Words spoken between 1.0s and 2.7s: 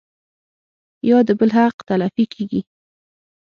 يا د بل حق تلفي کيږي